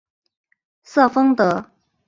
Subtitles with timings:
[0.81, 1.67] 瑟丰德。